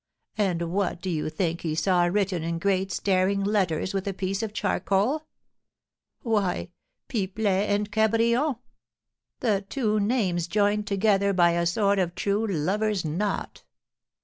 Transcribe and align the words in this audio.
And 0.39 0.63
what 0.71 0.99
do 0.99 1.11
you 1.11 1.29
think 1.29 1.61
he 1.61 1.75
saw 1.75 2.05
written 2.05 2.41
in 2.41 2.57
great 2.57 2.91
staring 2.91 3.43
letters 3.43 3.93
with 3.93 4.07
a 4.07 4.15
piece 4.15 4.41
of 4.41 4.51
charcoal? 4.51 5.27
why, 6.23 6.69
'Pipelet 7.07 7.69
and 7.69 7.91
Cabrion!' 7.91 8.57
the 9.41 9.63
two 9.69 9.99
names 9.99 10.47
joined 10.47 10.87
together 10.87 11.33
by 11.33 11.51
a 11.51 11.67
sort 11.67 11.99
of 11.99 12.15
true 12.15 12.47
lover's 12.47 13.05
knot. 13.05 13.63